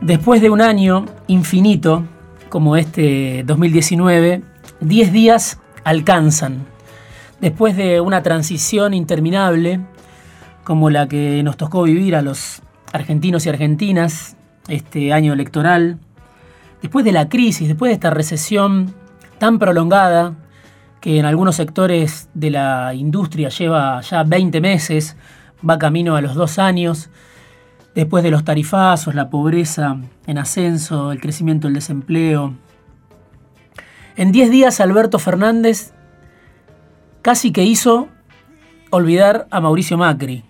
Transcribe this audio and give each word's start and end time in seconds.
Después 0.00 0.42
de 0.42 0.50
un 0.50 0.60
año 0.60 1.06
infinito, 1.26 2.04
como 2.48 2.76
este 2.76 3.42
2019, 3.44 4.42
10 4.80 5.12
días 5.12 5.58
alcanzan. 5.84 6.66
Después 7.40 7.76
de 7.76 8.00
una 8.00 8.22
transición 8.22 8.94
interminable, 8.94 9.80
como 10.64 10.90
la 10.90 11.08
que 11.08 11.42
nos 11.42 11.56
tocó 11.56 11.82
vivir 11.84 12.14
a 12.14 12.22
los 12.22 12.62
argentinos 12.92 13.46
y 13.46 13.48
argentinas 13.48 14.36
este 14.68 15.12
año 15.12 15.32
electoral, 15.32 15.98
después 16.82 17.04
de 17.04 17.12
la 17.12 17.28
crisis, 17.28 17.68
después 17.68 17.90
de 17.90 17.94
esta 17.94 18.10
recesión 18.10 18.94
tan 19.38 19.58
prolongada, 19.58 20.34
que 21.00 21.18
en 21.18 21.24
algunos 21.24 21.56
sectores 21.56 22.28
de 22.34 22.50
la 22.50 22.92
industria 22.94 23.48
lleva 23.48 24.00
ya 24.02 24.24
20 24.24 24.60
meses, 24.60 25.16
va 25.68 25.78
camino 25.78 26.16
a 26.16 26.20
los 26.20 26.34
dos 26.34 26.58
años, 26.58 27.10
después 27.96 28.22
de 28.22 28.30
los 28.30 28.44
tarifazos, 28.44 29.14
la 29.14 29.30
pobreza 29.30 29.96
en 30.26 30.38
ascenso, 30.38 31.12
el 31.12 31.20
crecimiento 31.20 31.66
del 31.66 31.74
desempleo. 31.74 32.54
En 34.16 34.32
10 34.32 34.50
días 34.50 34.80
Alberto 34.80 35.18
Fernández 35.18 35.92
casi 37.22 37.52
que 37.52 37.64
hizo 37.64 38.08
olvidar 38.90 39.48
a 39.50 39.60
Mauricio 39.60 39.96
Macri. 39.96 40.44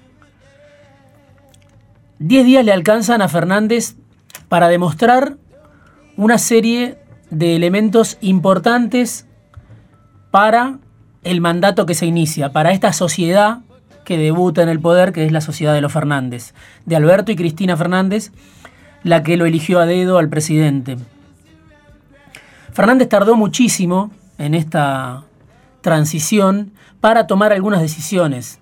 10 2.18 2.44
días 2.44 2.64
le 2.64 2.72
alcanzan 2.72 3.22
a 3.22 3.28
Fernández 3.28 3.96
para 4.48 4.68
demostrar 4.68 5.36
una 6.16 6.38
serie 6.38 6.98
de 7.30 7.54
elementos 7.54 8.18
importantes 8.20 9.26
para 10.32 10.78
el 11.22 11.40
mandato 11.40 11.86
que 11.86 11.94
se 11.94 12.06
inicia, 12.06 12.52
para 12.52 12.72
esta 12.72 12.92
sociedad 12.92 13.60
que 14.06 14.16
debuta 14.16 14.62
en 14.62 14.68
el 14.68 14.78
poder, 14.78 15.12
que 15.12 15.26
es 15.26 15.32
la 15.32 15.40
sociedad 15.40 15.74
de 15.74 15.80
los 15.80 15.92
Fernández, 15.92 16.54
de 16.86 16.94
Alberto 16.94 17.32
y 17.32 17.36
Cristina 17.36 17.76
Fernández, 17.76 18.30
la 19.02 19.24
que 19.24 19.36
lo 19.36 19.46
eligió 19.46 19.80
a 19.80 19.86
dedo 19.86 20.18
al 20.18 20.28
presidente. 20.28 20.96
Fernández 22.72 23.08
tardó 23.08 23.34
muchísimo 23.34 24.12
en 24.38 24.54
esta 24.54 25.24
transición 25.80 26.70
para 27.00 27.26
tomar 27.26 27.52
algunas 27.52 27.80
decisiones. 27.82 28.60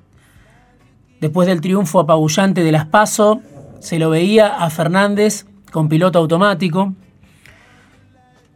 Después 1.20 1.46
del 1.46 1.60
triunfo 1.60 2.00
apabullante 2.00 2.62
de 2.62 2.72
las 2.72 2.86
PASO, 2.86 3.42
se 3.80 3.98
lo 3.98 4.08
veía 4.08 4.46
a 4.48 4.70
Fernández 4.70 5.46
con 5.70 5.90
piloto 5.90 6.20
automático. 6.20 6.94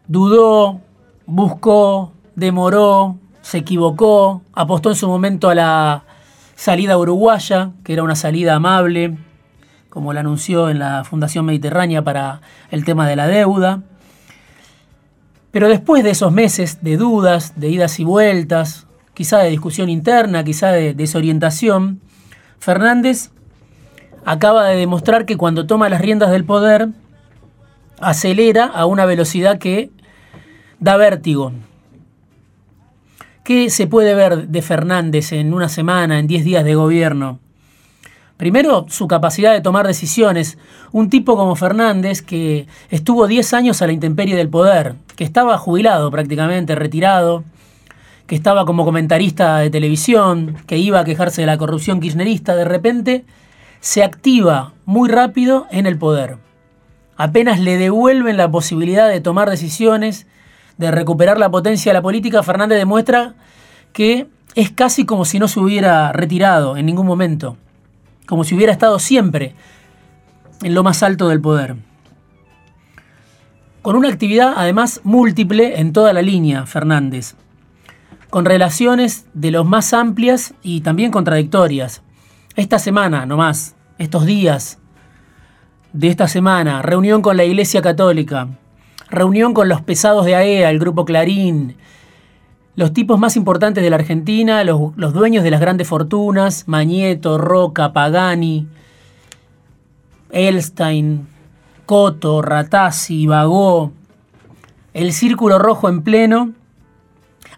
Dudó, 0.07 0.81
buscó, 1.27 2.13
demoró, 2.35 3.19
se 3.43 3.59
equivocó, 3.59 4.41
apostó 4.55 4.89
en 4.89 4.97
su 4.97 5.07
momento 5.07 5.51
a 5.51 5.55
la 5.55 6.05
salida 6.59 6.99
uruguaya, 6.99 7.71
que 7.85 7.93
era 7.93 8.03
una 8.03 8.17
salida 8.17 8.57
amable, 8.57 9.17
como 9.91 10.13
la 10.13 10.21
anunció 10.21 10.71
en 10.71 10.81
la 10.81 11.05
Fundación 11.05 11.47
Mediterránea 11.47 12.03
para 12.03 12.41
el 12.73 12.85
tema 12.85 13.07
de 13.07 13.15
la 13.15 13.29
deuda. 13.29 13.85
Pero 15.53 15.69
después 15.69 16.03
de 16.03 16.11
esos 16.11 16.33
meses 16.33 16.83
de 16.83 16.97
dudas, 16.97 17.53
de 17.61 17.69
idas 17.69 18.01
y 18.01 18.05
vueltas, 18.05 18.89
quizá 19.15 19.39
de 19.39 19.51
discusión 19.51 19.89
interna, 19.89 20.43
quizá 20.43 20.73
de 20.73 20.95
desorientación, 20.95 22.01
Fernández 22.59 23.31
acaba 24.25 24.67
de 24.67 24.79
demostrar 24.79 25.27
que 25.27 25.37
cuando 25.37 25.65
toma 25.65 25.89
las 25.89 26.01
riendas 26.01 26.33
del 26.33 26.45
poder, 26.45 26.89
acelera 28.01 28.65
a 28.65 28.85
una 28.85 29.07
velocidad 29.07 29.59
que 29.59 29.93
da 30.81 30.97
vértigo, 30.97 31.53
¿Qué 33.49 33.71
se 33.71 33.87
puede 33.87 34.15
ver 34.15 34.49
de 34.49 34.61
Fernández 34.61 35.33
en 35.33 35.55
una 35.55 35.71
semana, 35.71 36.19
en 36.19 36.27
10 36.27 36.45
días 36.45 36.65
de 36.67 36.75
gobierno? 36.75 37.39
Primero, 38.37 38.85
su 38.91 39.09
capacidad 39.09 39.55
de 39.55 39.63
tomar 39.63 39.87
decisiones. 39.87 40.59
Un 40.93 41.09
tipo 41.09 41.35
como 41.35 41.57
Fernández 41.57 42.21
que 42.21 42.67
estuvo 42.91 43.27
10 43.27 43.55
años 43.55 43.81
a 43.81 43.87
la 43.87 43.95
intemperie 43.95 44.37
del 44.37 44.51
poder, 44.51 44.97
que 45.17 45.25
estaba 45.25 45.57
jubilado 45.57 46.11
prácticamente, 46.11 46.75
retirado, 46.75 47.43
que 48.27 48.35
estaba 48.35 48.67
como 48.67 48.85
comentarista 48.85 49.57
de 49.61 49.71
televisión, 49.71 50.59
que 50.67 50.77
iba 50.77 51.01
a 51.01 51.05
quejarse 51.05 51.41
de 51.41 51.47
la 51.47 51.57
corrupción 51.57 52.01
kirchnerista, 52.01 52.55
de 52.55 52.67
repente 52.67 53.25
se 53.81 54.05
activa 54.05 54.75
muy 54.85 55.09
rápido 55.09 55.67
en 55.71 55.87
el 55.87 55.97
poder. 55.97 56.37
Apenas 57.17 57.61
le 57.61 57.79
devuelven 57.79 58.37
la 58.37 58.51
posibilidad 58.51 59.09
de 59.09 59.23
tomar 59.23 59.49
decisiones 59.49 60.27
de 60.79 60.91
recuperar 60.91 61.39
la 61.39 61.51
potencia 61.51 61.91
de 61.91 61.95
la 61.99 62.03
política, 62.03 62.43
Fernández 62.43 62.79
demuestra 62.79 63.35
que 63.93 64.29
es 64.55 64.71
casi 64.71 65.05
como 65.05 65.25
si 65.25 65.39
no 65.39 65.49
se 65.49 65.61
hubiera 65.61 66.13
retirado 66.13 66.77
en 66.77 66.87
ningún 66.87 67.07
momento, 67.07 67.57
como 68.27 68.45
si 68.45 68.55
hubiera 68.55 68.73
estado 68.73 68.99
siempre 68.99 69.55
en 70.63 70.75
lo 70.75 70.83
más 70.83 71.03
alto 71.03 71.29
del 71.29 71.41
poder. 71.41 71.77
Con 73.83 73.97
una 73.97 74.09
actividad 74.09 74.55
además 74.57 75.01
múltiple 75.05 75.81
en 75.81 75.93
toda 75.93 76.13
la 76.13 76.23
línea, 76.23 76.67
Fernández, 76.67 77.35
con 78.31 78.45
relaciones 78.45 79.27
de 79.35 79.51
los 79.51 79.67
más 79.67 79.93
amplias 79.93 80.55
y 80.63 80.81
también 80.81 81.11
contradictorias. 81.11 82.03
Esta 82.57 82.79
semana, 82.79 83.25
nomás, 83.27 83.77
estos 83.99 84.27
días 84.27 84.79
de 85.93 86.09
esta 86.09 86.29
semana, 86.29 86.83
reunión 86.83 87.23
con 87.23 87.37
la 87.37 87.45
Iglesia 87.45 87.81
Católica, 87.81 88.49
reunión 89.11 89.55
con 89.55 89.69
los 89.69 89.81
pesados 89.81 90.25
de 90.27 90.35
AEA, 90.35 90.69
e 90.69 90.71
el 90.71 90.79
grupo 90.79 91.05
Clarín, 91.05 91.77
los 92.79 92.93
tipos 92.93 93.19
más 93.19 93.37
importantes 93.37 93.83
de 93.83 93.91
la 93.91 93.97
Argentina, 93.97 94.63
los, 94.63 94.95
dueños 95.13 95.43
de 95.43 95.51
las 95.51 95.61
grandes 95.61 95.89
fortunas, 95.89 96.69
Mañeto, 96.69 97.37
Roca, 97.37 97.93
Pagani, 97.93 98.69
Elstein, 100.31 101.27
Coto, 101.87 102.41
Ratazzi, 102.41 103.27
Bagó, 103.27 103.91
el 104.95 105.13
círculo 105.13 105.59
rojo 105.59 105.89
en 105.89 106.03
pleno. 106.03 106.53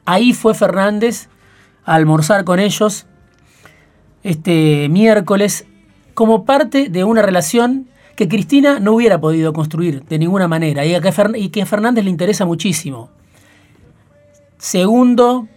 Ahí 0.07 0.33
fue 0.33 0.55
Fernández 0.55 1.29
a 1.85 1.97
almorzar 1.97 2.45
con 2.45 2.59
ellos 2.59 3.07
este 4.23 4.89
miércoles 4.89 5.67
como 6.15 6.45
parte 6.45 6.89
de 6.89 7.05
una 7.05 7.21
relación 7.21 7.89
que 8.21 8.29
Cristina 8.29 8.81
no 8.81 8.93
hubiera 8.93 9.19
podido 9.19 9.55
construir 9.55 10.05
de 10.05 10.19
ninguna 10.19 10.47
manera 10.47 10.85
y, 10.85 11.49
que, 11.49 11.63
a 11.63 11.65
Fernández 11.65 12.05
le 12.05 12.11
interesa 12.11 12.45
muchísimo. 12.45 13.09
Segundo 14.59 15.49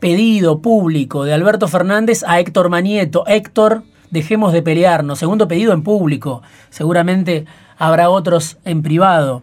pedido 0.00 0.60
público 0.60 1.24
de 1.24 1.32
Alberto 1.32 1.66
Fernández 1.66 2.22
a 2.26 2.38
Héctor 2.38 2.68
Manieto. 2.68 3.26
Héctor, 3.26 3.84
dejemos 4.10 4.52
de 4.52 4.60
pelearnos. 4.60 5.18
Segundo 5.18 5.48
pedido 5.48 5.72
en 5.72 5.82
público. 5.82 6.42
Seguramente 6.68 7.46
habrá 7.78 8.10
otros 8.10 8.58
en 8.66 8.82
privado. 8.82 9.42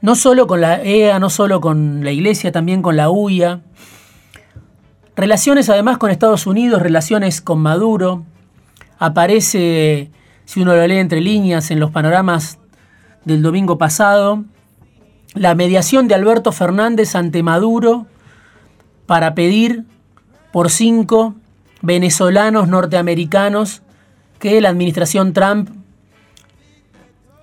No 0.00 0.14
solo 0.14 0.46
con 0.46 0.62
la 0.62 0.82
EA, 0.82 1.18
no 1.18 1.28
solo 1.28 1.60
con 1.60 2.02
la 2.02 2.12
Iglesia, 2.12 2.50
también 2.50 2.80
con 2.80 2.96
la 2.96 3.10
UIA. 3.10 3.60
Relaciones 5.16 5.68
además 5.68 5.98
con 5.98 6.10
Estados 6.10 6.46
Unidos, 6.46 6.80
relaciones 6.80 7.42
con 7.42 7.58
Maduro. 7.58 8.24
Aparece 8.98 10.12
si 10.46 10.62
uno 10.62 10.74
lo 10.74 10.86
lee 10.86 10.96
entre 10.96 11.20
líneas 11.20 11.70
en 11.70 11.80
los 11.80 11.90
panoramas 11.90 12.58
del 13.24 13.42
domingo 13.42 13.76
pasado, 13.76 14.44
la 15.34 15.54
mediación 15.54 16.08
de 16.08 16.14
Alberto 16.14 16.52
Fernández 16.52 17.14
ante 17.14 17.42
Maduro 17.42 18.06
para 19.04 19.34
pedir 19.34 19.84
por 20.52 20.70
cinco 20.70 21.34
venezolanos 21.82 22.68
norteamericanos 22.68 23.82
que 24.38 24.60
la 24.60 24.70
administración 24.70 25.32
Trump 25.32 25.68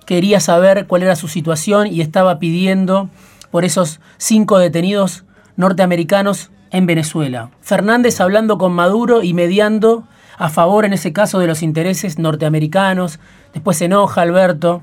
quería 0.06 0.40
saber 0.40 0.86
cuál 0.86 1.02
era 1.02 1.14
su 1.14 1.28
situación 1.28 1.86
y 1.86 2.00
estaba 2.00 2.38
pidiendo 2.38 3.08
por 3.50 3.64
esos 3.64 4.00
cinco 4.16 4.58
detenidos 4.58 5.24
norteamericanos 5.56 6.50
en 6.70 6.86
Venezuela. 6.86 7.50
Fernández 7.60 8.20
hablando 8.20 8.58
con 8.58 8.72
Maduro 8.72 9.22
y 9.22 9.34
mediando 9.34 10.08
a 10.36 10.48
favor 10.48 10.84
en 10.84 10.92
ese 10.92 11.12
caso 11.12 11.38
de 11.38 11.46
los 11.46 11.62
intereses 11.62 12.18
norteamericanos. 12.18 13.20
Después 13.52 13.76
se 13.76 13.86
enoja 13.86 14.22
Alberto 14.22 14.82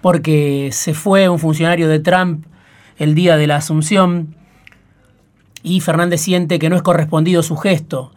porque 0.00 0.70
se 0.72 0.94
fue 0.94 1.28
un 1.28 1.38
funcionario 1.38 1.88
de 1.88 2.00
Trump 2.00 2.46
el 2.98 3.14
día 3.14 3.36
de 3.36 3.46
la 3.46 3.56
asunción 3.56 4.34
y 5.62 5.80
Fernández 5.80 6.22
siente 6.22 6.58
que 6.58 6.70
no 6.70 6.76
es 6.76 6.82
correspondido 6.82 7.42
su 7.42 7.56
gesto. 7.56 8.12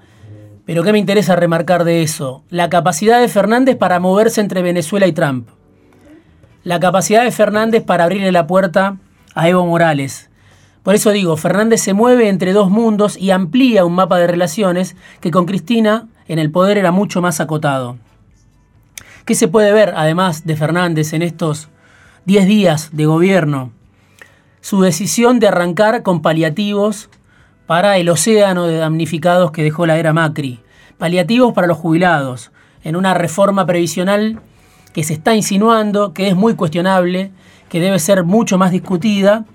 Pero 0.66 0.84
¿qué 0.84 0.94
me 0.94 1.00
interesa 1.00 1.36
remarcar 1.36 1.84
de 1.84 2.04
eso? 2.04 2.44
La 2.50 2.70
capacidad 2.70 3.20
de 3.20 3.28
Fernández 3.28 3.76
para 3.76 4.00
moverse 4.00 4.40
entre 4.40 4.62
Venezuela 4.62 5.08
y 5.08 5.12
Trump. 5.12 5.50
La 6.64 6.80
capacidad 6.80 7.24
de 7.24 7.32
Fernández 7.32 7.84
para 7.84 8.06
abrirle 8.06 8.32
la 8.32 8.48
puerta 8.48 8.98
a 9.36 9.50
Evo 9.50 9.66
Morales. 9.66 10.30
Por 10.84 10.96
eso 10.96 11.12
digo, 11.12 11.38
Fernández 11.38 11.82
se 11.82 11.94
mueve 11.94 12.28
entre 12.28 12.52
dos 12.52 12.70
mundos 12.70 13.18
y 13.18 13.32
amplía 13.32 13.86
un 13.86 13.96
mapa 13.96 14.18
de 14.18 14.28
relaciones 14.28 14.98
que 15.22 15.32
con 15.32 15.46
Cristina 15.46 16.10
en 16.28 16.40
el 16.40 16.52
poder 16.52 16.78
era 16.78 16.92
mucho 16.92 17.22
más 17.22 17.40
acotado. 17.40 17.98
¿Qué 19.26 19.36
se 19.36 19.48
puede 19.48 19.72
ver, 19.72 19.94
además 19.96 20.46
de 20.46 20.58
Fernández, 20.58 21.14
en 21.14 21.22
estos 21.22 21.70
10 22.26 22.46
días 22.46 22.90
de 22.92 23.06
gobierno? 23.06 23.72
Su 24.60 24.82
decisión 24.82 25.40
de 25.40 25.48
arrancar 25.48 26.04
con 26.04 26.22
paliativos 26.22 27.10
para 27.66 27.98
el 27.98 28.10
océano 28.10 28.68
de 28.68 28.78
damnificados 28.78 29.52
que 29.52 29.64
dejó 29.64 29.86
la 29.86 29.98
era 29.98 30.12
Macri. 30.12 30.60
Paliativos 30.98 31.54
para 31.54 31.68
los 31.68 31.78
jubilados, 31.78 32.52
en 32.84 32.98
una 32.98 33.14
reforma 33.14 33.66
previsional 33.66 34.42
que 34.94 35.04
se 35.04 35.14
está 35.14 35.34
insinuando, 35.34 36.14
que 36.14 36.28
es 36.28 36.36
muy 36.36 36.56
cuestionable, 36.56 37.32
que 37.70 37.80
debe 37.80 38.00
ser 38.00 38.26
mucho 38.26 38.58
más 38.58 38.72
discutida, 38.72 39.46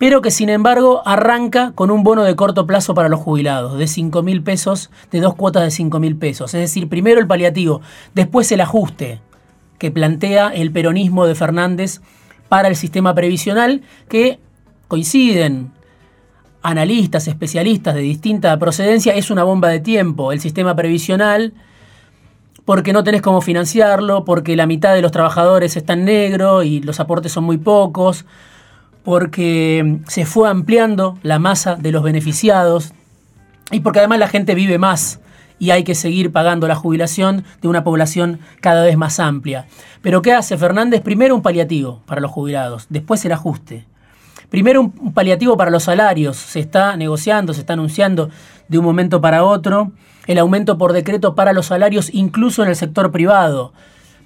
pero 0.00 0.22
que 0.22 0.30
sin 0.30 0.48
embargo 0.48 1.02
arranca 1.04 1.72
con 1.74 1.90
un 1.90 2.02
bono 2.02 2.24
de 2.24 2.34
corto 2.34 2.66
plazo 2.66 2.94
para 2.94 3.10
los 3.10 3.20
jubilados, 3.20 3.76
de 3.76 3.86
5 3.86 4.22
mil 4.22 4.42
pesos, 4.42 4.90
de 5.10 5.20
dos 5.20 5.34
cuotas 5.34 5.62
de 5.62 5.70
5 5.70 6.00
mil 6.00 6.16
pesos. 6.16 6.54
Es 6.54 6.60
decir, 6.62 6.88
primero 6.88 7.20
el 7.20 7.26
paliativo, 7.26 7.82
después 8.14 8.50
el 8.50 8.62
ajuste 8.62 9.20
que 9.76 9.90
plantea 9.90 10.48
el 10.54 10.72
peronismo 10.72 11.26
de 11.26 11.34
Fernández 11.34 12.00
para 12.48 12.68
el 12.68 12.76
sistema 12.76 13.14
previsional, 13.14 13.82
que 14.08 14.38
coinciden 14.88 15.70
analistas, 16.62 17.28
especialistas 17.28 17.94
de 17.94 18.00
distinta 18.00 18.58
procedencia, 18.58 19.12
es 19.12 19.30
una 19.30 19.44
bomba 19.44 19.68
de 19.68 19.80
tiempo. 19.80 20.32
El 20.32 20.40
sistema 20.40 20.74
previsional, 20.74 21.52
porque 22.64 22.94
no 22.94 23.04
tenés 23.04 23.20
cómo 23.20 23.42
financiarlo, 23.42 24.24
porque 24.24 24.56
la 24.56 24.64
mitad 24.64 24.94
de 24.94 25.02
los 25.02 25.12
trabajadores 25.12 25.76
está 25.76 25.92
en 25.92 26.06
negro 26.06 26.62
y 26.62 26.80
los 26.80 27.00
aportes 27.00 27.32
son 27.32 27.44
muy 27.44 27.58
pocos, 27.58 28.24
porque 29.04 30.00
se 30.06 30.26
fue 30.26 30.48
ampliando 30.48 31.18
la 31.22 31.38
masa 31.38 31.76
de 31.76 31.92
los 31.92 32.02
beneficiados 32.02 32.92
y 33.70 33.80
porque 33.80 34.00
además 34.00 34.18
la 34.18 34.28
gente 34.28 34.54
vive 34.54 34.78
más 34.78 35.20
y 35.58 35.70
hay 35.70 35.84
que 35.84 35.94
seguir 35.94 36.32
pagando 36.32 36.66
la 36.66 36.74
jubilación 36.74 37.44
de 37.60 37.68
una 37.68 37.84
población 37.84 38.40
cada 38.60 38.82
vez 38.82 38.96
más 38.96 39.20
amplia. 39.20 39.66
Pero 40.02 40.22
¿qué 40.22 40.32
hace 40.32 40.56
Fernández? 40.56 41.02
Primero 41.02 41.34
un 41.34 41.42
paliativo 41.42 42.00
para 42.06 42.20
los 42.20 42.30
jubilados, 42.30 42.86
después 42.88 43.24
el 43.24 43.32
ajuste. 43.32 43.84
Primero 44.48 44.80
un 44.80 45.12
paliativo 45.12 45.56
para 45.56 45.70
los 45.70 45.84
salarios, 45.84 46.36
se 46.36 46.58
está 46.58 46.96
negociando, 46.96 47.54
se 47.54 47.60
está 47.60 47.74
anunciando 47.74 48.30
de 48.68 48.78
un 48.78 48.84
momento 48.84 49.20
para 49.20 49.44
otro 49.44 49.92
el 50.26 50.38
aumento 50.38 50.78
por 50.78 50.92
decreto 50.92 51.34
para 51.34 51.52
los 51.52 51.66
salarios 51.66 52.10
incluso 52.12 52.62
en 52.62 52.68
el 52.68 52.76
sector 52.76 53.12
privado. 53.12 53.72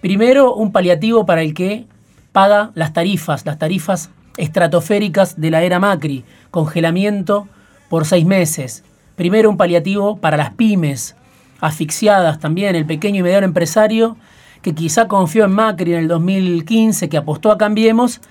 Primero 0.00 0.55
un 0.55 0.73
paliativo 0.73 1.27
para 1.27 1.43
el 1.43 1.53
que 1.53 1.87
paga 2.32 2.70
las 2.75 2.93
tarifas, 2.93 3.44
las 3.44 3.59
tarifas 3.59 4.11
estratosféricas 4.37 5.41
de 5.41 5.51
la 5.51 5.63
era 5.63 5.79
Macri, 5.79 6.25
congelamiento 6.51 7.49
por 7.89 8.07
seis 8.07 8.27
meses. 8.27 8.85
Primero 9.17 9.51
un 9.51 9.57
paliativo 9.57 10.17
para 10.17 10.37
las 10.37 10.51
pymes, 10.51 11.17
asfixiadas 11.61 12.41
también, 12.41 12.75
el 12.75 12.87
pequeño 12.87 13.21
y 13.21 13.23
mediano 13.23 13.47
empresario 13.47 14.17
que 14.65 14.75
quizá 14.75 15.09
confió 15.09 15.45
en 15.45 15.53
Macri 15.53 15.93
en 15.93 16.01
el 16.01 16.09
2015, 16.09 17.11
que 17.11 17.19
apostó 17.19 17.53
a 17.53 17.59
Cambiemos 17.59 18.23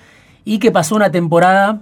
y 0.44 0.58
que 0.58 0.72
pasó 0.72 0.96
una 0.96 1.12
temporada 1.12 1.80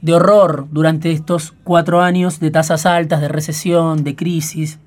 de 0.00 0.14
horror 0.14 0.66
durante 0.70 1.12
estos 1.12 1.52
cuatro 1.62 2.00
años 2.00 2.40
de 2.40 2.50
tasas 2.50 2.86
altas, 2.86 3.20
de 3.20 3.28
recesión, 3.28 4.02
de 4.02 4.16
crisis. 4.16 4.78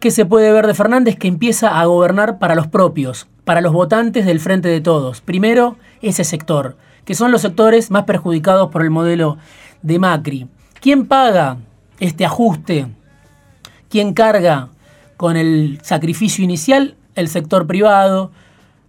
¿Qué 0.00 0.10
se 0.10 0.26
puede 0.26 0.52
ver 0.52 0.66
de 0.66 0.74
Fernández? 0.74 1.16
Que 1.16 1.28
empieza 1.28 1.80
a 1.80 1.84
gobernar 1.86 2.38
para 2.38 2.56
los 2.56 2.66
propios, 2.66 3.28
para 3.44 3.60
los 3.60 3.72
votantes 3.72 4.26
del 4.26 4.40
Frente 4.40 4.68
de 4.68 4.80
Todos. 4.80 5.20
Primero, 5.20 5.76
ese 6.02 6.24
sector 6.24 6.76
que 7.04 7.14
son 7.14 7.32
los 7.32 7.42
sectores 7.42 7.90
más 7.90 8.04
perjudicados 8.04 8.70
por 8.70 8.82
el 8.82 8.90
modelo 8.90 9.38
de 9.82 9.98
Macri. 9.98 10.48
¿Quién 10.80 11.06
paga 11.06 11.58
este 12.00 12.24
ajuste? 12.24 12.86
¿Quién 13.88 14.14
carga 14.14 14.68
con 15.16 15.36
el 15.36 15.78
sacrificio 15.82 16.44
inicial? 16.44 16.96
El 17.14 17.28
sector 17.28 17.66
privado, 17.66 18.32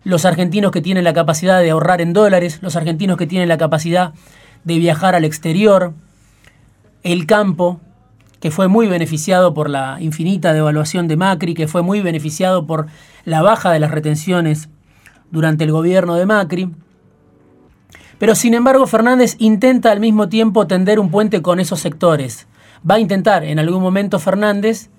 los 0.04 0.26
argentinos 0.26 0.72
que 0.72 0.82
tienen 0.82 1.04
la 1.04 1.14
capacidad 1.14 1.62
de 1.62 1.72
ahorrar 1.72 2.02
en 2.02 2.14
dólares, 2.14 2.60
los 2.62 2.76
argentinos 2.76 3.18
que 3.18 3.28
tienen 3.28 3.50
la 3.50 3.58
capacidad 3.58 4.14
de 4.64 4.78
viajar 4.78 5.16
al 5.16 5.26
exterior, 5.26 5.94
el 7.04 7.26
campo, 7.26 7.80
que 8.40 8.52
fue 8.52 8.68
muy 8.68 8.88
beneficiado 8.88 9.54
por 9.54 9.70
la 9.70 9.98
infinita 10.00 10.54
devaluación 10.54 11.08
de 11.08 11.18
Macri, 11.18 11.54
que 11.54 11.68
fue 11.68 11.82
muy 11.82 12.02
beneficiado 12.02 12.68
por 12.68 12.88
la 13.24 13.42
baja 13.42 13.72
de 13.72 13.80
las 13.80 13.92
retenciones 13.92 14.70
durante 15.32 15.64
el 15.64 15.72
gobierno 15.72 16.16
de 16.16 16.26
Macri. 16.26 16.70
Pero 18.18 18.36
sin 18.36 18.54
embargo 18.54 18.88
Fernández 18.88 19.36
intenta 19.40 19.92
al 19.92 20.00
mismo 20.00 20.30
tiempo 20.30 20.68
tender 20.68 21.00
un 21.00 21.12
puente 21.12 21.42
con 21.42 21.60
esos 21.60 21.80
sectores. 21.80 22.48
Va 22.90 22.96
a 22.96 23.00
intentar 23.00 23.44
en 23.44 23.60
algún 23.60 23.82
momento 23.82 24.20
Fernández 24.20 24.90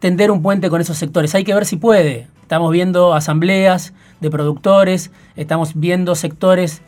tender 0.00 0.30
un 0.30 0.42
puente 0.42 0.70
con 0.70 0.80
esos 0.80 0.96
sectores. 0.96 1.34
Hay 1.34 1.44
que 1.44 1.54
ver 1.54 1.66
si 1.66 1.76
puede. 1.76 2.28
Estamos 2.42 2.72
viendo 2.72 3.14
asambleas 3.14 3.92
de 4.20 4.30
productores, 4.30 5.10
estamos 5.36 5.78
viendo 5.78 6.14
sectores 6.14 6.82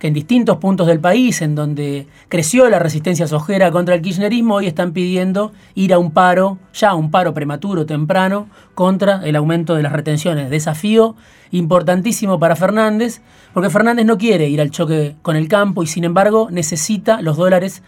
que 0.00 0.08
en 0.08 0.14
distintos 0.14 0.56
puntos 0.56 0.86
del 0.86 0.98
país, 0.98 1.42
en 1.42 1.54
donde 1.54 2.06
creció 2.28 2.68
la 2.70 2.78
resistencia 2.78 3.28
sojera 3.28 3.70
contra 3.70 3.94
el 3.94 4.00
kirchnerismo, 4.00 4.54
hoy 4.54 4.66
están 4.66 4.92
pidiendo 4.92 5.52
ir 5.74 5.92
a 5.92 5.98
un 5.98 6.10
paro, 6.10 6.58
ya 6.72 6.94
un 6.94 7.10
paro 7.10 7.34
prematuro, 7.34 7.84
temprano, 7.84 8.48
contra 8.74 9.20
el 9.26 9.36
aumento 9.36 9.74
de 9.74 9.82
las 9.82 9.92
retenciones. 9.92 10.48
Desafío 10.48 11.16
importantísimo 11.50 12.40
para 12.40 12.56
Fernández, 12.56 13.20
porque 13.52 13.68
Fernández 13.68 14.06
no 14.06 14.16
quiere 14.16 14.48
ir 14.48 14.62
al 14.62 14.70
choque 14.70 15.16
con 15.20 15.36
el 15.36 15.48
campo 15.48 15.82
y 15.82 15.86
sin 15.86 16.04
embargo 16.04 16.48
necesita 16.50 17.20
los 17.20 17.36
dólares 17.36 17.82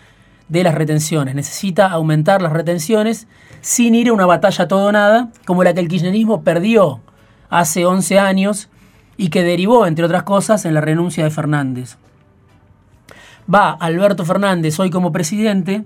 de 0.50 0.64
las 0.64 0.74
retenciones, 0.74 1.34
necesita 1.34 1.90
aumentar 1.90 2.42
las 2.42 2.52
retenciones 2.52 3.26
sin 3.62 3.94
ir 3.94 4.08
a 4.08 4.12
una 4.12 4.26
batalla 4.26 4.68
todo 4.68 4.88
o 4.88 4.92
nada, 4.92 5.30
como 5.46 5.64
la 5.64 5.72
que 5.72 5.80
el 5.80 5.88
kirchnerismo 5.88 6.42
perdió 6.42 7.00
hace 7.48 7.86
11 7.86 8.18
años 8.18 8.68
y 9.16 9.28
que 9.28 9.42
derivó, 9.42 9.86
entre 9.86 10.04
otras 10.04 10.22
cosas, 10.22 10.64
en 10.64 10.74
la 10.74 10.80
renuncia 10.80 11.24
de 11.24 11.30
Fernández. 11.30 11.96
Va 13.52 13.70
Alberto 13.72 14.24
Fernández 14.24 14.78
hoy 14.80 14.90
como 14.90 15.12
presidente 15.12 15.84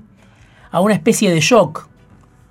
a 0.71 0.81
una 0.81 0.95
especie 0.95 1.31
de 1.31 1.41
shock, 1.41 1.89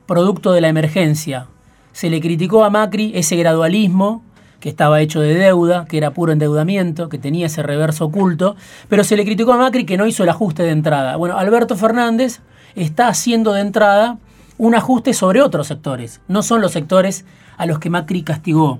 producto 0.05 0.51
de 0.51 0.61
la 0.61 0.67
emergencia. 0.67 1.47
Se 1.93 2.09
le 2.09 2.19
criticó 2.21 2.63
a 2.63 2.69
Macri 2.69 3.11
ese 3.15 3.35
gradualismo 3.35 4.23
que 4.59 4.69
estaba 4.69 5.01
hecho 5.01 5.21
de 5.21 5.35
deuda, 5.35 5.85
que 5.85 5.97
era 5.97 6.11
puro 6.11 6.31
endeudamiento, 6.31 7.07
que 7.07 7.19
tenía 7.19 7.45
ese 7.45 7.61
reverso 7.61 8.05
oculto, 8.05 8.55
pero 8.89 9.03
se 9.03 9.15
le 9.15 9.23
criticó 9.23 9.53
a 9.53 9.57
Macri 9.57 9.85
que 9.85 9.95
no 9.95 10.07
hizo 10.07 10.23
el 10.23 10.29
ajuste 10.29 10.63
de 10.63 10.71
entrada. 10.71 11.17
Bueno, 11.17 11.37
Alberto 11.37 11.75
Fernández 11.75 12.41
está 12.73 13.07
haciendo 13.07 13.53
de 13.53 13.61
entrada 13.61 14.17
un 14.57 14.73
ajuste 14.73 15.13
sobre 15.13 15.41
otros 15.41 15.67
sectores, 15.67 16.21
no 16.27 16.41
son 16.41 16.61
los 16.61 16.71
sectores 16.71 17.25
a 17.57 17.65
los 17.65 17.79
que 17.79 17.89
Macri 17.89 18.23
castigó. 18.23 18.79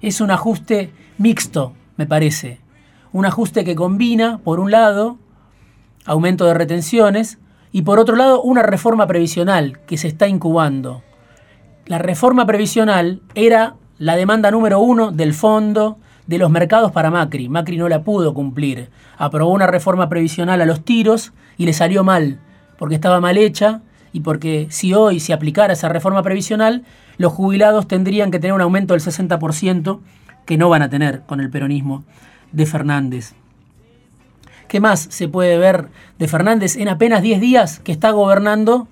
Es 0.00 0.20
un 0.20 0.30
ajuste 0.30 0.92
mixto, 1.18 1.74
me 1.96 2.06
parece. 2.06 2.60
Un 3.12 3.26
ajuste 3.26 3.64
que 3.64 3.74
combina, 3.74 4.38
por 4.38 4.60
un 4.60 4.70
lado, 4.70 5.18
aumento 6.04 6.46
de 6.46 6.54
retenciones 6.54 7.38
y 7.70 7.82
por 7.82 7.98
otro 7.98 8.16
lado, 8.16 8.42
una 8.42 8.62
reforma 8.62 9.06
previsional 9.06 9.80
que 9.86 9.96
se 9.96 10.08
está 10.08 10.28
incubando. 10.28 11.02
La 11.86 11.98
reforma 11.98 12.46
previsional 12.46 13.22
era 13.34 13.74
la 13.98 14.16
demanda 14.16 14.50
número 14.50 14.80
uno 14.80 15.12
del 15.12 15.34
fondo 15.34 15.98
de 16.26 16.38
los 16.38 16.50
mercados 16.50 16.92
para 16.92 17.10
Macri. 17.10 17.48
Macri 17.48 17.76
no 17.76 17.88
la 17.88 18.02
pudo 18.02 18.34
cumplir. 18.34 18.90
Aprobó 19.16 19.52
una 19.52 19.66
reforma 19.66 20.08
previsional 20.08 20.60
a 20.60 20.66
los 20.66 20.84
tiros 20.84 21.32
y 21.56 21.66
le 21.66 21.72
salió 21.72 22.04
mal, 22.04 22.40
porque 22.78 22.94
estaba 22.94 23.20
mal 23.20 23.36
hecha 23.36 23.82
y 24.12 24.20
porque 24.20 24.66
si 24.70 24.94
hoy 24.94 25.20
se 25.20 25.32
aplicara 25.32 25.72
esa 25.72 25.88
reforma 25.88 26.22
previsional, 26.22 26.84
los 27.16 27.32
jubilados 27.32 27.88
tendrían 27.88 28.30
que 28.30 28.38
tener 28.38 28.54
un 28.54 28.60
aumento 28.60 28.94
del 28.94 29.02
60% 29.02 30.00
que 30.44 30.56
no 30.56 30.68
van 30.68 30.82
a 30.82 30.90
tener 30.90 31.22
con 31.22 31.40
el 31.40 31.50
peronismo 31.50 32.04
de 32.52 32.66
Fernández. 32.66 33.34
¿Qué 34.68 34.80
más 34.80 35.06
se 35.10 35.28
puede 35.28 35.58
ver 35.58 35.88
de 36.18 36.28
Fernández 36.28 36.76
en 36.76 36.88
apenas 36.88 37.22
10 37.22 37.40
días 37.40 37.78
que 37.80 37.92
está 37.92 38.10
gobernando 38.10 38.88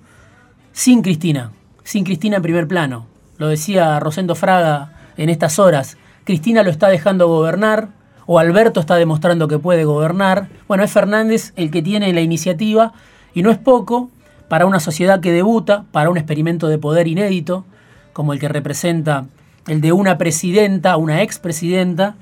sin 0.73 1.01
Cristina? 1.01 1.51
Sin 1.83 2.03
Cristina 2.03 2.37
en 2.37 2.43
primer 2.43 2.67
plano. 2.67 3.07
Lo 3.37 3.47
decía 3.47 3.99
Rosendo 3.99 4.35
Fraga 4.35 4.93
en 5.17 5.29
estas 5.29 5.57
horas. 5.57 5.97
Cristina 6.23 6.61
lo 6.61 6.69
está 6.69 6.87
dejando 6.89 7.27
gobernar, 7.27 7.89
o 8.27 8.37
Alberto 8.37 8.79
está 8.79 8.95
demostrando 8.95 9.47
que 9.47 9.57
puede 9.57 9.83
gobernar. 9.83 10.49
Bueno, 10.67 10.83
es 10.83 10.91
Fernández 10.91 11.53
el 11.55 11.71
que 11.71 11.81
tiene 11.81 12.13
la 12.13 12.21
iniciativa, 12.21 12.93
y 13.33 13.41
no 13.41 13.49
es 13.49 13.57
poco 13.57 14.11
para 14.47 14.65
una 14.65 14.79
sociedad 14.79 15.19
que 15.19 15.31
debuta, 15.31 15.85
para 15.91 16.09
un 16.09 16.17
experimento 16.17 16.67
de 16.67 16.77
poder 16.77 17.07
inédito, 17.07 17.65
como 18.13 18.33
el 18.33 18.39
que 18.39 18.49
representa 18.49 19.25
el 19.67 19.81
de 19.81 19.91
una 19.91 20.17
presidenta, 20.17 20.97
una 20.97 21.21
expresidenta, 21.21 22.15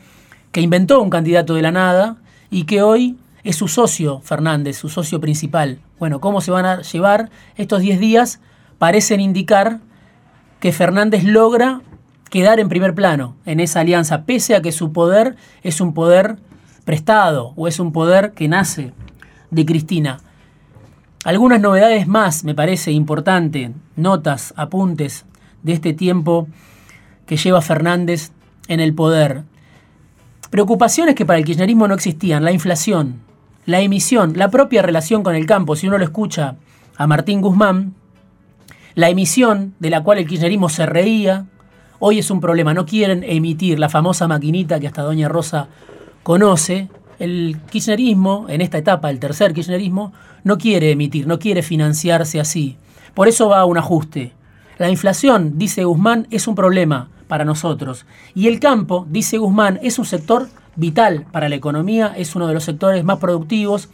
que 0.52 0.62
inventó 0.62 1.02
un 1.02 1.10
candidato 1.10 1.56
de 1.56 1.62
la 1.62 1.72
nada 1.72 2.18
y 2.50 2.64
que 2.64 2.82
hoy 2.82 3.18
es 3.44 3.56
su 3.56 3.68
socio, 3.68 4.20
Fernández, 4.22 4.78
su 4.78 4.90
socio 4.90 5.20
principal. 5.20 5.80
Bueno, 6.00 6.20
¿cómo 6.20 6.42
se 6.42 6.52
van 6.52 6.66
a 6.66 6.82
llevar 6.82 7.30
estos 7.56 7.82
10 7.82 8.00
días? 8.00 8.40
Parecen 8.78 9.20
indicar 9.20 9.80
que 10.60 10.72
Fernández 10.72 11.24
logra 11.24 11.82
quedar 12.30 12.60
en 12.60 12.70
primer 12.70 12.94
plano 12.94 13.36
en 13.46 13.60
esa 13.60 13.82
alianza, 13.82 14.24
pese 14.24 14.56
a 14.56 14.62
que 14.62 14.72
su 14.72 14.92
poder 14.92 15.36
es 15.64 15.82
un 15.82 15.94
poder 15.94 16.38
prestado 16.86 17.54
o 17.56 17.68
es 17.68 17.80
un 17.80 17.92
poder 17.92 18.34
que 18.34 18.48
nace 18.48 18.94
de 19.52 19.66
Cristina. 19.66 20.20
Algunas 21.24 21.60
novedades 21.60 22.08
más, 22.08 22.44
me 22.44 22.56
parece 22.56 22.92
importante, 22.92 23.74
notas, 23.96 24.54
apuntes 24.56 25.26
de 25.64 25.74
este 25.74 25.94
tiempo 25.94 26.48
que 27.30 27.38
lleva 27.38 27.62
Fernández 27.62 28.32
en 28.68 28.80
el 28.80 28.96
poder. 28.96 29.44
Preocupaciones 30.50 31.14
que 31.14 31.28
para 31.28 31.38
el 31.38 31.46
kirchnerismo 31.46 31.88
no 31.88 31.94
existían, 31.94 32.44
la 32.44 32.52
inflación, 32.52 33.22
la 33.68 33.82
emisión, 33.82 34.34
la 34.36 34.50
propia 34.50 34.82
relación 34.82 35.22
con 35.22 35.36
el 35.36 35.46
campo. 35.46 35.76
Si 35.76 35.88
uno 35.88 36.00
lo 36.00 36.04
escucha 36.04 36.56
a 36.98 37.06
Martín 37.06 37.42
Guzmán, 37.42 37.94
la 38.96 39.10
emisión 39.10 39.76
de 39.78 39.92
la 39.92 40.02
cual 40.02 40.18
el 40.18 40.28
kirchnerismo 40.28 40.70
se 40.70 40.88
reía, 40.88 41.46
hoy 42.00 42.18
es 42.18 42.32
un 42.32 42.42
problema. 42.42 42.74
No 42.74 42.88
quieren 42.88 43.24
emitir 43.24 43.78
la 43.78 43.90
famosa 43.90 44.28
maquinita 44.28 44.80
que 44.80 44.88
hasta 44.88 45.04
Doña 45.04 45.30
Rosa 45.30 45.68
conoce. 46.24 46.90
El 47.20 47.60
kirchnerismo, 47.70 48.48
en 48.50 48.62
esta 48.62 48.80
etapa, 48.80 49.12
el 49.12 49.20
tercer 49.20 49.54
kirchnerismo, 49.54 50.14
no 50.44 50.58
quiere 50.58 50.90
emitir, 50.90 51.28
no 51.28 51.38
quiere 51.38 51.62
financiarse 51.62 52.40
así. 52.40 52.78
Por 53.14 53.28
eso 53.28 53.50
va 53.50 53.60
a 53.60 53.66
un 53.66 53.78
ajuste. 53.78 54.34
La 54.80 54.90
inflación, 54.90 55.60
dice 55.60 55.84
Guzmán, 55.84 56.26
es 56.32 56.48
un 56.48 56.56
problema 56.56 57.10
para 57.30 57.46
nosotros. 57.46 58.06
Y 58.36 58.48
el 58.48 58.60
campo, 58.60 59.06
dice 59.08 59.38
Guzmán, 59.38 59.80
es 59.82 60.00
un 60.00 60.06
sector 60.06 60.50
vital 60.76 61.28
para 61.32 61.48
la 61.48 61.56
economía, 61.56 62.12
es 62.18 62.36
uno 62.36 62.48
de 62.48 62.56
los 62.56 62.64
sectores 62.64 63.04
más 63.06 63.20
productivos, 63.20 63.88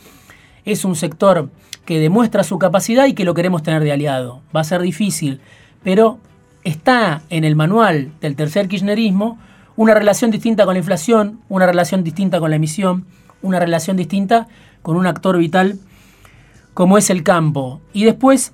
es 0.63 0.86
un 0.86 0.96
sector 0.96 1.50
que 1.86 2.00
demuestra 2.00 2.44
su 2.44 2.58
capacidad 2.58 3.06
y 3.06 3.13
que 3.13 3.25
lo 3.25 3.34
queremos 3.34 3.62
tener 3.62 3.84
de 3.84 3.92
aliado. 3.92 4.42
Va 4.56 4.62
a 4.62 4.63
ser 4.63 4.82
difícil, 4.82 5.42
pero 5.84 6.18
está 6.63 7.22
en 7.30 7.44
el 7.44 7.56
manual 7.56 8.12
del 8.22 8.36
tercer 8.36 8.68
kirchnerismo 8.70 9.38
una 9.75 9.94
relación 9.94 10.32
distinta 10.32 10.63
con 10.63 10.75
la 10.75 10.80
inflación, 10.80 11.42
una 11.50 11.65
relación 11.65 12.04
distinta 12.06 12.39
con 12.39 12.50
la 12.50 12.56
emisión, 12.56 13.06
una 13.42 13.60
relación 13.60 13.98
distinta 13.98 14.48
con 14.82 14.96
un 14.96 15.08
actor 15.08 15.38
vital 15.38 15.77
como 16.74 16.98
es 16.98 17.10
el 17.10 17.22
campo. 17.22 17.82
Y 17.92 18.06
después 18.06 18.54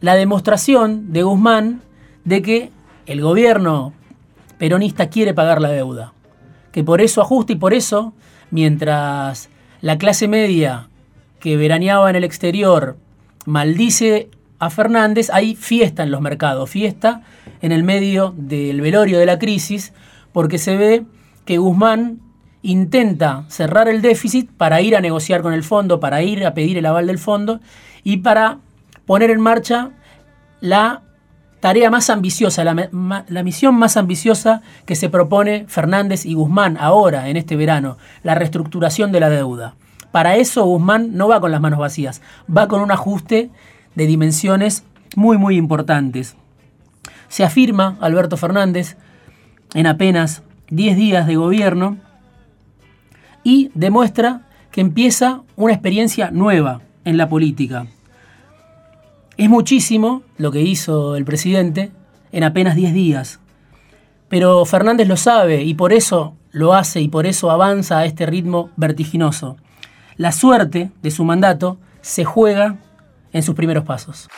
la 0.00 0.14
demostración 0.14 1.12
de 1.12 1.22
Guzmán 1.22 1.82
de 2.24 2.40
que 2.40 2.70
el 3.04 3.20
gobierno 3.20 3.92
peronista 4.58 5.08
quiere 5.08 5.34
pagar 5.34 5.60
la 5.60 5.70
deuda, 5.70 6.12
que 6.72 6.84
por 6.84 7.00
eso 7.00 7.20
ajusta 7.20 7.52
y 7.52 7.56
por 7.56 7.74
eso, 7.74 8.12
mientras 8.50 9.48
la 9.80 9.98
clase 9.98 10.28
media 10.28 10.88
que 11.40 11.56
veraneaba 11.56 12.10
en 12.10 12.16
el 12.16 12.24
exterior 12.24 12.96
maldice 13.44 14.30
a 14.58 14.70
Fernández, 14.70 15.30
hay 15.30 15.54
fiesta 15.54 16.02
en 16.02 16.10
los 16.10 16.20
mercados, 16.20 16.70
fiesta 16.70 17.22
en 17.60 17.72
el 17.72 17.84
medio 17.84 18.34
del 18.36 18.80
velorio 18.80 19.18
de 19.18 19.26
la 19.26 19.38
crisis, 19.38 19.92
porque 20.32 20.58
se 20.58 20.76
ve 20.76 21.04
que 21.44 21.58
Guzmán 21.58 22.20
intenta 22.62 23.44
cerrar 23.48 23.88
el 23.88 24.02
déficit 24.02 24.50
para 24.50 24.80
ir 24.80 24.96
a 24.96 25.00
negociar 25.00 25.42
con 25.42 25.52
el 25.52 25.62
fondo, 25.62 26.00
para 26.00 26.22
ir 26.22 26.44
a 26.44 26.54
pedir 26.54 26.78
el 26.78 26.86
aval 26.86 27.06
del 27.06 27.18
fondo 27.18 27.60
y 28.02 28.18
para 28.18 28.58
poner 29.04 29.30
en 29.30 29.40
marcha 29.40 29.90
la 30.60 31.02
tarea 31.66 31.90
más 31.90 32.10
ambiciosa, 32.10 32.62
la, 32.62 32.90
la, 33.26 33.42
misión 33.42 33.74
más 33.74 33.96
ambiciosa 33.96 34.62
que 34.84 34.94
se 34.94 35.08
propone 35.08 35.64
Fernández 35.66 36.24
y 36.24 36.34
Guzmán 36.34 36.76
ahora, 36.78 37.28
en 37.28 37.36
este 37.36 37.56
verano, 37.56 37.98
la 38.22 38.36
reestructuración 38.36 39.10
de 39.10 39.18
la 39.18 39.30
deuda. 39.30 39.74
Para 40.12 40.36
eso 40.36 40.64
Guzmán 40.64 41.16
no 41.16 41.26
va 41.26 41.40
con 41.40 41.50
las 41.50 41.60
manos 41.60 41.80
vacías, 41.80 42.22
va 42.48 42.68
con 42.68 42.82
un 42.82 42.92
ajuste 42.92 43.50
de 43.96 44.06
dimensiones 44.06 44.84
muy, 45.16 45.38
muy 45.38 45.56
importantes. 45.56 46.36
Se 47.26 47.42
afirma 47.42 47.96
Alberto 48.00 48.36
Fernández 48.36 48.96
en 49.74 49.88
apenas 49.88 50.44
10 50.70 50.96
días 50.96 51.26
de 51.26 51.34
gobierno 51.34 51.96
y 53.42 53.72
demuestra 53.74 54.42
que 54.70 54.82
empieza 54.82 55.42
una 55.56 55.72
experiencia 55.72 56.30
nueva 56.30 56.82
en 57.04 57.16
la 57.16 57.28
política. 57.28 57.88
Es 59.36 59.50
muchísimo 59.50 60.22
lo 60.38 60.50
que 60.50 60.62
hizo 60.62 61.14
el 61.14 61.26
presidente 61.26 61.92
en 62.32 62.42
apenas 62.42 62.74
10 62.74 62.94
días, 62.94 63.38
pero 64.30 64.64
Fernández 64.64 65.06
lo 65.06 65.18
sabe 65.18 65.62
y 65.62 65.74
por 65.74 65.92
eso 65.92 66.34
lo 66.52 66.72
hace 66.72 67.02
y 67.02 67.08
por 67.08 67.26
eso 67.26 67.50
avanza 67.50 67.98
a 67.98 68.06
este 68.06 68.24
ritmo 68.24 68.70
vertiginoso. 68.76 69.58
La 70.16 70.32
suerte 70.32 70.90
de 71.02 71.10
su 71.10 71.24
mandato 71.24 71.76
se 72.00 72.24
juega 72.24 72.76
en 73.32 73.42
sus 73.42 73.54
primeros 73.54 73.84
pasos. 73.84 74.30